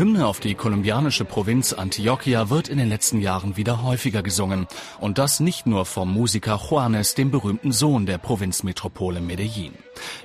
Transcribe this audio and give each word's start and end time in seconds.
Hymne 0.00 0.26
auf 0.26 0.40
die 0.40 0.54
kolumbianische 0.54 1.26
Provinz 1.26 1.74
Antioquia 1.74 2.48
wird 2.48 2.68
in 2.68 2.78
den 2.78 2.88
letzten 2.88 3.20
Jahren 3.20 3.58
wieder 3.58 3.82
häufiger 3.82 4.22
gesungen. 4.22 4.66
Und 4.98 5.18
das 5.18 5.40
nicht 5.40 5.66
nur 5.66 5.84
vom 5.84 6.10
Musiker 6.10 6.58
Juanes, 6.58 7.14
dem 7.14 7.30
berühmten 7.30 7.70
Sohn 7.70 8.06
der 8.06 8.16
Provinzmetropole 8.16 9.20
Medellin. 9.20 9.74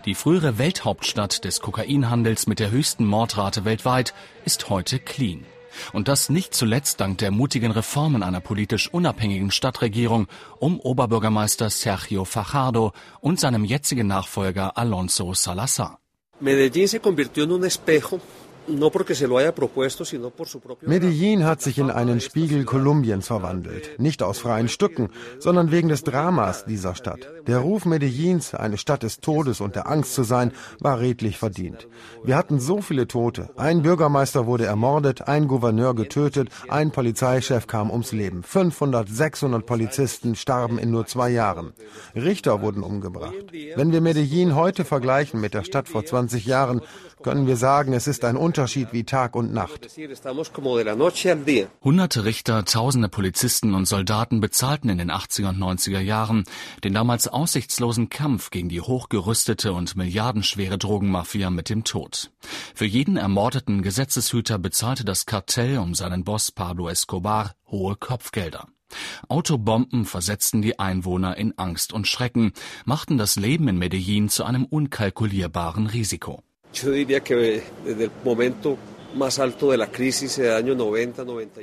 Die 0.05 0.15
frühere 0.15 0.57
Welthauptstadt 0.57 1.43
des 1.43 1.59
Kokainhandels 1.59 2.47
mit 2.47 2.59
der 2.59 2.71
höchsten 2.71 3.05
Mordrate 3.05 3.65
weltweit 3.65 4.13
ist 4.45 4.69
heute 4.69 4.97
clean. 4.97 5.45
Und 5.91 6.07
das 6.07 6.29
nicht 6.29 6.53
zuletzt 6.53 7.01
dank 7.01 7.17
der 7.17 7.31
mutigen 7.31 7.71
Reformen 7.71 8.23
einer 8.23 8.39
politisch 8.39 8.87
unabhängigen 8.93 9.51
Stadtregierung 9.51 10.27
um 10.57 10.79
Oberbürgermeister 10.79 11.69
Sergio 11.69 12.23
Fajardo 12.23 12.93
und 13.19 13.41
seinem 13.41 13.65
jetzigen 13.65 14.07
Nachfolger 14.07 14.77
Alonso 14.77 15.33
Salazar. 15.33 15.99
Medellín 16.39 16.87
se 16.87 16.99
convirtió 16.99 17.43
en 17.43 17.51
un 17.51 17.65
espejo 17.65 18.21
Medellin 20.81 21.45
hat 21.45 21.61
sich 21.61 21.77
in 21.77 21.91
einen 21.91 22.19
Spiegel 22.19 22.65
Kolumbiens 22.65 23.27
verwandelt. 23.27 23.99
Nicht 23.99 24.23
aus 24.23 24.39
freien 24.39 24.69
Stücken, 24.69 25.09
sondern 25.37 25.71
wegen 25.71 25.89
des 25.89 26.03
Dramas 26.03 26.65
dieser 26.65 26.95
Stadt. 26.95 27.19
Der 27.45 27.59
Ruf 27.59 27.85
Medellins, 27.85 28.55
eine 28.55 28.77
Stadt 28.77 29.03
des 29.03 29.19
Todes 29.19 29.61
und 29.61 29.75
der 29.75 29.87
Angst 29.87 30.15
zu 30.15 30.23
sein, 30.23 30.51
war 30.79 30.99
redlich 30.99 31.37
verdient. 31.37 31.87
Wir 32.23 32.35
hatten 32.35 32.59
so 32.59 32.81
viele 32.81 33.07
Tote. 33.07 33.49
Ein 33.55 33.83
Bürgermeister 33.83 34.47
wurde 34.47 34.65
ermordet, 34.65 35.27
ein 35.27 35.47
Gouverneur 35.47 35.93
getötet, 35.93 36.49
ein 36.67 36.89
Polizeichef 36.89 37.67
kam 37.67 37.91
ums 37.91 38.11
Leben. 38.13 38.41
500, 38.41 39.07
600 39.07 39.65
Polizisten 39.65 40.35
starben 40.35 40.79
in 40.79 40.89
nur 40.89 41.05
zwei 41.05 41.29
Jahren. 41.29 41.73
Richter 42.15 42.61
wurden 42.61 42.81
umgebracht. 42.81 43.33
Wenn 43.75 43.91
wir 43.91 44.01
Medellin 44.01 44.55
heute 44.55 44.85
vergleichen 44.85 45.39
mit 45.39 45.53
der 45.53 45.63
Stadt 45.63 45.87
vor 45.87 46.03
20 46.03 46.45
Jahren, 46.45 46.81
können 47.21 47.47
wir 47.47 47.57
sagen, 47.57 47.93
es 47.93 48.07
ist 48.07 48.25
ein 48.25 48.35
Unterschied 48.35 48.54
wie 48.57 49.03
Tag 49.03 49.35
und 49.35 49.53
Nacht. 49.53 49.89
Hunderte 51.83 52.25
Richter, 52.25 52.65
tausende 52.65 53.09
Polizisten 53.09 53.73
und 53.73 53.85
Soldaten 53.85 54.39
bezahlten 54.39 54.89
in 54.89 54.97
den 54.97 55.11
80er 55.11 55.49
und 55.49 55.57
90er 55.57 55.99
Jahren 55.99 56.45
den 56.83 56.93
damals 56.93 57.27
aussichtslosen 57.27 58.09
Kampf 58.09 58.51
gegen 58.51 58.69
die 58.69 58.81
hochgerüstete 58.81 59.73
und 59.73 59.95
milliardenschwere 59.95 60.77
Drogenmafia 60.77 61.49
mit 61.49 61.69
dem 61.69 61.83
Tod. 61.83 62.31
Für 62.73 62.85
jeden 62.85 63.17
ermordeten 63.17 63.81
Gesetzeshüter 63.81 64.57
bezahlte 64.57 65.03
das 65.03 65.25
Kartell 65.25 65.77
um 65.79 65.93
seinen 65.93 66.23
Boss 66.23 66.51
Pablo 66.51 66.87
Escobar 66.87 67.55
hohe 67.67 67.95
Kopfgelder. 67.95 68.67
Autobomben 69.27 70.05
versetzten 70.05 70.61
die 70.61 70.79
Einwohner 70.79 71.37
in 71.37 71.57
Angst 71.57 71.91
und 71.91 72.07
Schrecken, 72.07 72.53
machten 72.85 73.17
das 73.17 73.35
Leben 73.35 73.67
in 73.67 73.77
Medellin 73.77 74.29
zu 74.29 74.45
einem 74.45 74.65
unkalkulierbaren 74.65 75.87
Risiko. 75.87 76.43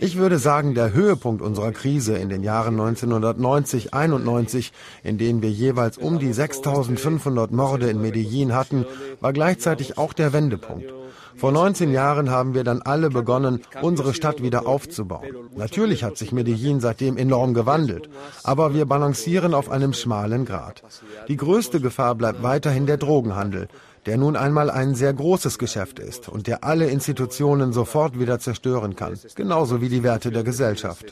Ich 0.00 0.16
würde 0.16 0.38
sagen, 0.38 0.74
der 0.74 0.92
Höhepunkt 0.94 1.42
unserer 1.42 1.72
Krise 1.72 2.16
in 2.16 2.30
den 2.30 2.42
Jahren 2.42 2.80
1990, 2.80 3.92
91, 3.92 4.72
in 5.02 5.19
denen 5.19 5.42
wir 5.42 5.50
jeweils 5.50 5.98
um 5.98 6.19
die 6.19 6.32
6500 6.32 7.50
Morde 7.52 7.91
in 7.91 8.00
Medellin 8.00 8.54
hatten, 8.54 8.86
war 9.20 9.34
gleichzeitig 9.34 9.98
auch 9.98 10.14
der 10.14 10.32
Wendepunkt. 10.32 10.92
Vor 11.36 11.52
19 11.52 11.92
Jahren 11.92 12.30
haben 12.30 12.54
wir 12.54 12.62
dann 12.62 12.82
alle 12.82 13.08
begonnen, 13.10 13.62
unsere 13.80 14.14
Stadt 14.14 14.42
wieder 14.42 14.66
aufzubauen. 14.66 15.26
Natürlich 15.56 16.04
hat 16.04 16.16
sich 16.16 16.32
Medellin 16.32 16.80
seitdem 16.80 17.16
enorm 17.16 17.54
gewandelt, 17.54 18.08
aber 18.44 18.74
wir 18.74 18.84
balancieren 18.84 19.54
auf 19.54 19.70
einem 19.70 19.92
schmalen 19.92 20.44
Grat. 20.44 20.82
Die 21.28 21.36
größte 21.36 21.80
Gefahr 21.80 22.14
bleibt 22.14 22.42
weiterhin 22.42 22.86
der 22.86 22.98
Drogenhandel 22.98 23.69
der 24.06 24.17
nun 24.17 24.36
einmal 24.36 24.70
ein 24.70 24.95
sehr 24.95 25.12
großes 25.12 25.58
Geschäft 25.58 25.99
ist 25.99 26.28
und 26.28 26.47
der 26.47 26.65
alle 26.65 26.87
Institutionen 26.87 27.72
sofort 27.72 28.19
wieder 28.19 28.38
zerstören 28.38 28.97
kann, 28.97 29.19
genauso 29.34 29.81
wie 29.81 29.88
die 29.88 30.03
Werte 30.03 30.31
der 30.31 30.43
Gesellschaft. 30.43 31.04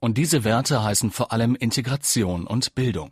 Und 0.00 0.16
diese 0.16 0.44
Werte 0.44 0.84
heißen 0.84 1.10
vor 1.10 1.32
allem 1.32 1.56
Integration 1.56 2.46
und 2.46 2.76
Bildung. 2.76 3.10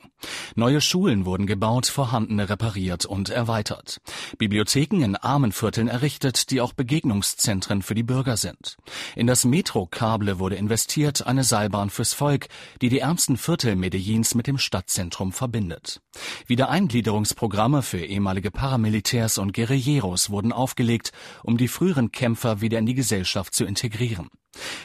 Neue 0.54 0.80
Schulen 0.80 1.24
wurden 1.24 1.46
gebaut, 1.46 1.86
vorhandene 1.86 2.48
repariert 2.48 3.04
und 3.04 3.28
erweitert. 3.28 4.00
Bibliotheken 4.38 5.02
in 5.02 5.16
armen 5.16 5.50
Vierteln 5.50 5.88
errichtet, 5.88 6.50
die 6.52 6.60
auch 6.60 6.72
Begegnungszentren 6.72 7.82
für 7.82 7.96
die 7.96 8.04
Bürger 8.04 8.36
sind. 8.36 8.76
In 9.16 9.26
das 9.26 9.44
Metro-Kable 9.44 10.38
wurde 10.38 10.54
investiert, 10.54 11.26
eine 11.26 11.42
Seilbahn 11.42 11.90
fürs 11.90 12.12
Volk, 12.12 12.46
die 12.80 12.88
die 12.88 13.00
ärmsten 13.00 13.36
Viertel 13.36 13.74
Medellins 13.74 14.36
mit 14.36 14.46
dem 14.46 14.58
Stadtzentrum 14.58 15.32
verbindet. 15.32 16.00
Wiedereingliederungsprogramme 16.46 17.82
für 17.82 17.98
ehemalige 17.98 18.52
Paramilitärs 18.52 19.38
und 19.38 19.54
Guerilleros 19.54 20.30
wurden 20.30 20.52
aufgelegt, 20.52 21.10
um 21.42 21.56
die 21.56 21.68
früheren 21.68 22.12
Kämpfer 22.12 22.60
wieder 22.60 22.78
in 22.78 22.86
die 22.86 22.94
Gesellschaft 22.94 23.54
zu 23.54 23.64
integrieren. 23.64 24.30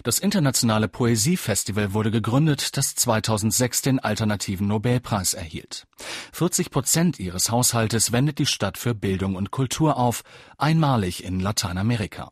Das 0.03 0.19
internationale 0.19 0.87
Poesiefestival 0.87 1.93
wurde 1.93 2.11
gegründet, 2.11 2.77
das 2.77 2.95
2006 2.95 3.81
den 3.81 3.99
alternativen 3.99 4.67
Nobelpreis 4.67 5.33
erhielt. 5.33 5.85
40 6.33 6.71
Prozent 6.71 7.19
ihres 7.19 7.51
Haushaltes 7.51 8.11
wendet 8.11 8.39
die 8.39 8.45
Stadt 8.45 8.77
für 8.77 8.93
Bildung 8.93 9.35
und 9.35 9.51
Kultur 9.51 9.97
auf, 9.97 10.23
einmalig 10.57 11.23
in 11.23 11.39
Lateinamerika. 11.39 12.31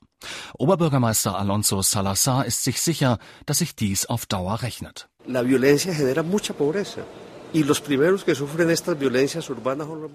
Oberbürgermeister 0.58 1.38
Alonso 1.38 1.82
Salazar 1.82 2.46
ist 2.46 2.64
sich 2.64 2.82
sicher, 2.82 3.20
dass 3.46 3.60
sich 3.60 3.76
dies 3.76 4.06
auf 4.06 4.26
Dauer 4.26 4.62
rechnet. 4.62 5.08
La 5.26 5.46
violencia 5.46 5.94
genera 5.94 6.24
mucha 6.24 6.54
pobreza. 6.54 7.04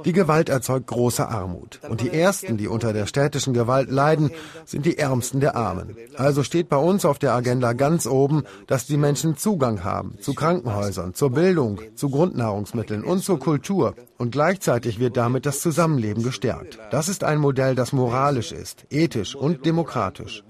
Die 0.04 0.12
Gewalt 0.12 0.48
erzeugt 0.48 0.86
große 0.86 1.28
Armut. 1.28 1.80
Und 1.88 2.00
die 2.00 2.10
Ersten, 2.10 2.56
die 2.56 2.68
unter 2.68 2.92
der 2.92 3.06
städtischen 3.06 3.54
Gewalt 3.54 3.90
leiden, 3.90 4.30
sind 4.64 4.86
die 4.86 4.98
Ärmsten 4.98 5.40
der 5.40 5.56
Armen. 5.56 5.96
Also 6.16 6.44
steht 6.44 6.68
bei 6.68 6.76
uns 6.76 7.04
auf 7.04 7.18
der 7.18 7.32
Agenda 7.32 7.72
ganz 7.72 8.06
oben, 8.06 8.44
dass 8.68 8.86
die 8.86 8.96
Menschen 8.96 9.36
Zugang 9.36 9.82
haben 9.82 10.16
zu 10.20 10.34
Krankenhäusern, 10.34 11.14
zur 11.14 11.30
Bildung, 11.30 11.80
zu 11.96 12.08
Grundnahrungsmitteln 12.08 13.02
und 13.02 13.24
zur 13.24 13.40
Kultur. 13.40 13.94
Und 14.16 14.30
gleichzeitig 14.30 15.00
wird 15.00 15.16
damit 15.16 15.44
das 15.44 15.60
Zusammenleben 15.60 16.22
gestärkt. 16.22 16.78
Das 16.92 17.08
ist 17.08 17.24
ein 17.24 17.38
Modell, 17.38 17.74
das 17.74 17.92
moralisch 17.92 18.52
ist, 18.52 18.84
ethisch 18.90 19.34
und 19.34 19.66
demokratisch. 19.66 20.44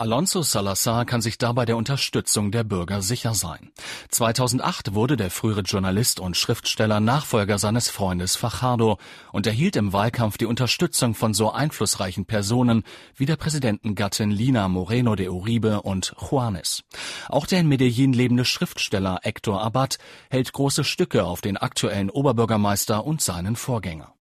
Alonso 0.00 0.42
Salazar 0.42 1.04
kann 1.04 1.20
sich 1.20 1.38
dabei 1.38 1.64
der 1.64 1.76
Unterstützung 1.76 2.52
der 2.52 2.62
Bürger 2.62 3.02
sicher 3.02 3.34
sein. 3.34 3.72
2008 4.10 4.94
wurde 4.94 5.16
der 5.16 5.28
frühere 5.28 5.62
Journalist 5.62 6.20
und 6.20 6.36
Schriftsteller 6.36 7.00
Nachfolger 7.00 7.58
seines 7.58 7.90
Freundes 7.90 8.36
Fajardo 8.36 8.98
und 9.32 9.48
erhielt 9.48 9.74
im 9.74 9.92
Wahlkampf 9.92 10.38
die 10.38 10.46
Unterstützung 10.46 11.16
von 11.16 11.34
so 11.34 11.50
einflussreichen 11.50 12.26
Personen 12.26 12.84
wie 13.16 13.26
der 13.26 13.36
Präsidentengattin 13.36 14.30
Lina 14.30 14.68
Moreno 14.68 15.16
de 15.16 15.28
Uribe 15.28 15.82
und 15.82 16.14
Juanes. 16.20 16.84
Auch 17.28 17.46
der 17.46 17.58
in 17.58 17.68
Medellin 17.68 18.12
lebende 18.12 18.44
Schriftsteller 18.44 19.18
Hector 19.22 19.60
Abad 19.60 19.98
hält 20.30 20.52
große 20.52 20.84
Stücke 20.84 21.24
auf 21.24 21.40
den 21.40 21.56
aktuellen 21.56 22.10
Oberbürgermeister 22.10 23.04
und 23.04 23.20
seinen 23.20 23.56
Vorgänger. 23.56 24.14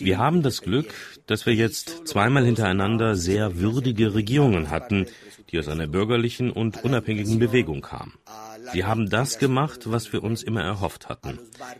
Wir 0.00 0.18
haben 0.18 0.42
das 0.42 0.62
Glück, 0.62 0.94
dass 1.26 1.46
wir 1.46 1.54
jetzt 1.54 2.06
zweimal 2.06 2.44
hintereinander 2.44 3.14
sehr 3.14 3.58
würdige 3.58 4.14
Regierungen 4.14 4.70
hatten, 4.70 5.06
die 5.50 5.58
aus 5.58 5.68
einer 5.68 5.86
bürgerlichen 5.86 6.50
und 6.50 6.84
unabhängigen 6.84 7.38
Bewegung 7.38 7.80
kamen. 7.80 8.14
Sie 8.72 8.84
haben 8.84 9.08
das 9.08 9.38
gemacht, 9.38 9.90
was 9.90 10.12
wir 10.12 10.22
uns 10.22 10.42
immer 10.42 10.62
erhofft 10.62 11.08
hatten. 11.08 11.38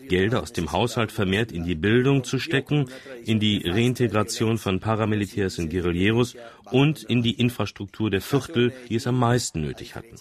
Gelder 0.09 0.43
aus 0.43 0.53
dem 0.53 0.73
Haushalt 0.73 1.13
vermehrt 1.13 1.53
in 1.53 1.65
die 1.65 1.75
Bildung 1.75 2.25
zu 2.25 2.39
stecken, 2.39 2.89
in 3.25 3.41
die 3.41 3.63
Reintegration 3.69 4.59
von 4.59 4.81
Paramilitärs 4.81 5.59
und 5.59 5.71
Guerilleros 5.71 6.35
und 6.71 7.03
in 7.03 7.23
die 7.23 7.39
Infrastruktur 7.39 8.11
der 8.11 8.21
Viertel, 8.21 8.73
die 8.89 8.97
es 8.97 9.07
am 9.07 9.19
meisten 9.19 9.61
nötig 9.61 9.95
hatten. 9.95 10.17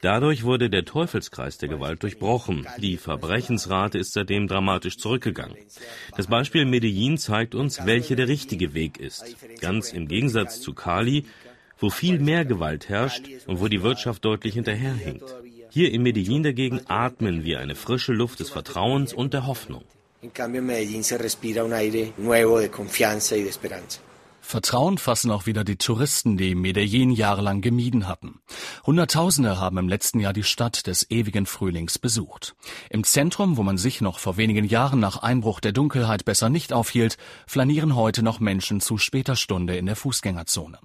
Dadurch 0.00 0.44
wurde 0.44 0.70
der 0.70 0.84
Teufelskreis 0.84 1.58
der 1.58 1.68
Gewalt 1.68 2.02
durchbrochen. 2.02 2.66
Die 2.78 2.96
Verbrechensrate 2.96 3.98
ist 3.98 4.12
seitdem 4.12 4.48
dramatisch 4.48 4.98
zurückgegangen. 4.98 5.56
Das 6.16 6.26
Beispiel 6.26 6.64
Medellin 6.64 7.18
zeigt 7.18 7.54
uns, 7.54 7.86
welcher 7.86 8.16
der 8.16 8.28
richtige 8.28 8.74
Weg 8.74 8.98
ist. 8.98 9.36
Ganz 9.60 9.92
im 9.92 10.08
Gegensatz 10.08 10.60
zu 10.60 10.74
Cali, 10.74 11.24
wo 11.78 11.90
viel 11.90 12.18
mehr 12.18 12.44
Gewalt 12.44 12.88
herrscht 12.88 13.28
und 13.46 13.60
wo 13.60 13.68
die 13.68 13.82
Wirtschaft 13.82 14.24
deutlich 14.24 14.54
hinterherhinkt. 14.54 15.34
Hier 15.70 15.92
in 15.92 16.02
Medellin 16.02 16.42
dagegen 16.42 16.80
atmen 16.86 17.44
wir 17.44 17.58
eine 17.58 17.74
frische 17.74 18.12
Luft 18.12 18.40
des 18.40 18.50
Vertrauens 18.50 19.12
und 19.12 19.34
der 19.34 19.46
Hoffnung. 19.46 19.84
En 20.22 20.32
cambio, 20.32 20.60
en 20.60 20.66
Medellín 20.66 21.02
se 21.04 21.18
respira 21.18 21.64
un 21.64 21.74
aire 21.74 22.14
nuevo 22.16 22.58
de 22.58 22.70
confianza 22.70 23.36
y 23.36 23.42
de 23.42 23.50
esperanza. 23.50 24.00
Vertrauen 24.44 24.98
fassen 24.98 25.30
auch 25.30 25.46
wieder 25.46 25.64
die 25.64 25.78
Touristen, 25.78 26.36
die 26.36 26.54
Medellin 26.54 27.10
jahrelang 27.10 27.62
gemieden 27.62 28.06
hatten. 28.06 28.40
Hunderttausende 28.86 29.58
haben 29.58 29.78
im 29.78 29.88
letzten 29.88 30.20
Jahr 30.20 30.34
die 30.34 30.42
Stadt 30.42 30.86
des 30.86 31.10
ewigen 31.10 31.46
Frühlings 31.46 31.98
besucht. 31.98 32.54
Im 32.90 33.04
Zentrum, 33.04 33.56
wo 33.56 33.62
man 33.62 33.78
sich 33.78 34.02
noch 34.02 34.18
vor 34.18 34.36
wenigen 34.36 34.66
Jahren 34.66 35.00
nach 35.00 35.16
Einbruch 35.16 35.60
der 35.60 35.72
Dunkelheit 35.72 36.26
besser 36.26 36.50
nicht 36.50 36.74
aufhielt, 36.74 37.16
flanieren 37.46 37.96
heute 37.96 38.22
noch 38.22 38.38
Menschen 38.38 38.82
zu 38.82 38.98
später 38.98 39.34
Stunde 39.34 39.76
in 39.78 39.86
der 39.86 39.96
Fußgängerzone. 39.96 40.78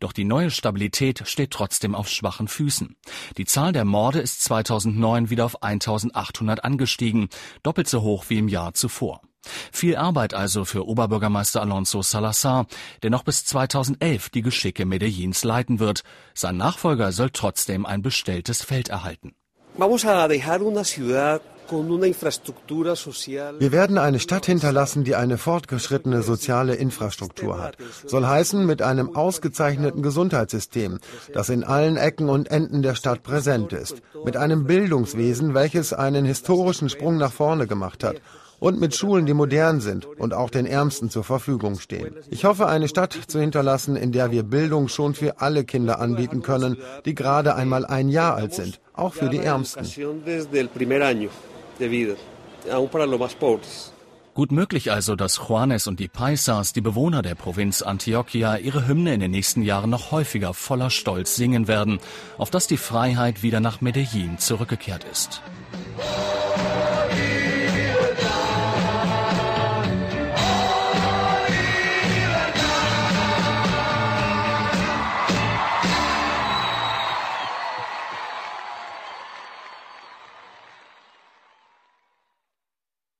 Doch 0.00 0.12
die 0.12 0.24
neue 0.24 0.50
Stabilität 0.50 1.22
steht 1.26 1.50
trotzdem 1.50 1.94
auf 1.94 2.08
schwachen 2.08 2.46
Füßen. 2.46 2.94
Die 3.38 3.46
Zahl 3.46 3.72
der 3.72 3.86
Morde 3.86 4.20
ist 4.20 4.44
2009 4.44 5.30
wieder 5.30 5.46
auf 5.46 5.62
1800 5.62 6.62
angestiegen, 6.62 7.30
doppelt 7.62 7.88
so 7.88 8.02
hoch 8.02 8.26
wie 8.28 8.38
im 8.38 8.48
Jahr 8.48 8.74
zuvor. 8.74 9.22
Viel 9.72 9.96
Arbeit 9.96 10.34
also 10.34 10.64
für 10.64 10.86
Oberbürgermeister 10.86 11.60
Alonso 11.60 12.02
Salazar, 12.02 12.66
der 13.02 13.10
noch 13.10 13.24
bis 13.24 13.44
2011 13.44 14.30
die 14.30 14.42
Geschicke 14.42 14.84
Medellins 14.84 15.44
leiten 15.44 15.78
wird. 15.78 16.02
Sein 16.34 16.56
Nachfolger 16.56 17.12
soll 17.12 17.30
trotzdem 17.30 17.86
ein 17.86 18.02
bestelltes 18.02 18.62
Feld 18.62 18.88
erhalten. 18.88 19.34
Wir 23.58 23.72
werden 23.72 23.98
eine 23.98 24.18
Stadt 24.18 24.46
hinterlassen, 24.46 25.04
die 25.04 25.14
eine 25.14 25.36
fortgeschrittene 25.38 26.22
soziale 26.22 26.74
Infrastruktur 26.74 27.60
hat. 27.60 27.76
Soll 28.06 28.26
heißen, 28.26 28.64
mit 28.64 28.80
einem 28.80 29.14
ausgezeichneten 29.14 30.02
Gesundheitssystem, 30.02 30.98
das 31.32 31.50
in 31.50 31.64
allen 31.64 31.96
Ecken 31.98 32.30
und 32.30 32.50
Enden 32.50 32.82
der 32.82 32.94
Stadt 32.94 33.22
präsent 33.22 33.72
ist. 33.74 34.02
Mit 34.24 34.36
einem 34.36 34.64
Bildungswesen, 34.64 35.54
welches 35.54 35.92
einen 35.92 36.24
historischen 36.24 36.88
Sprung 36.88 37.18
nach 37.18 37.32
vorne 37.32 37.66
gemacht 37.66 38.02
hat 38.02 38.16
und 38.60 38.80
mit 38.80 38.94
Schulen, 38.94 39.26
die 39.26 39.34
modern 39.34 39.80
sind 39.80 40.06
und 40.06 40.34
auch 40.34 40.50
den 40.50 40.66
Ärmsten 40.66 41.10
zur 41.10 41.24
Verfügung 41.24 41.78
stehen. 41.78 42.14
Ich 42.30 42.44
hoffe, 42.44 42.66
eine 42.66 42.88
Stadt 42.88 43.18
zu 43.26 43.40
hinterlassen, 43.40 43.96
in 43.96 44.12
der 44.12 44.30
wir 44.30 44.42
Bildung 44.42 44.88
schon 44.88 45.14
für 45.14 45.40
alle 45.40 45.64
Kinder 45.64 46.00
anbieten 46.00 46.42
können, 46.42 46.78
die 47.04 47.14
gerade 47.14 47.54
einmal 47.54 47.86
ein 47.86 48.08
Jahr 48.08 48.34
alt 48.34 48.54
sind, 48.54 48.80
auch 48.92 49.14
für 49.14 49.28
die 49.28 49.38
Ärmsten. 49.38 49.86
Gut 54.34 54.52
möglich 54.52 54.92
also, 54.92 55.16
dass 55.16 55.40
Juanes 55.48 55.88
und 55.88 55.98
die 55.98 56.06
Paisas, 56.06 56.72
die 56.72 56.80
Bewohner 56.80 57.22
der 57.22 57.34
Provinz 57.34 57.82
Antioquia, 57.82 58.58
ihre 58.58 58.86
Hymne 58.86 59.14
in 59.14 59.18
den 59.18 59.32
nächsten 59.32 59.62
Jahren 59.62 59.90
noch 59.90 60.12
häufiger 60.12 60.54
voller 60.54 60.90
Stolz 60.90 61.34
singen 61.34 61.66
werden, 61.66 61.98
auf 62.36 62.48
dass 62.48 62.68
die 62.68 62.76
Freiheit 62.76 63.42
wieder 63.42 63.58
nach 63.58 63.80
Medellin 63.80 64.38
zurückgekehrt 64.38 65.04
ist. 65.10 65.42